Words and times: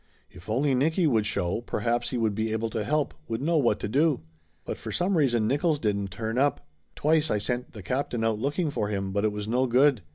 If 0.31 0.49
only 0.49 0.73
Nicky 0.73 1.05
would 1.05 1.27
show, 1.27 1.61
perhaps 1.61 2.09
he 2.09 2.17
would 2.17 2.33
be 2.33 2.51
able 2.51 2.71
to 2.71 2.83
help, 2.83 3.13
would 3.27 3.39
know 3.39 3.57
what 3.59 3.79
to 3.81 3.87
do. 3.87 4.21
But 4.65 4.79
for 4.79 4.91
some 4.91 5.15
reason 5.15 5.47
Nickolls 5.47 5.79
didn't 5.79 6.07
turn 6.09 6.39
up. 6.39 6.65
Twice 6.95 7.29
I 7.29 7.37
sent 7.37 7.73
the 7.73 7.83
captain 7.83 8.23
out 8.23 8.39
looking 8.39 8.71
for 8.71 8.87
him, 8.87 9.11
but 9.11 9.25
it 9.25 9.31
was 9.31 9.47
no 9.47 9.67
good. 9.67 10.01